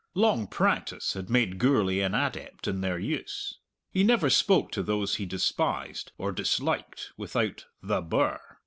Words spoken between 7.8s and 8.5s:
"the birr."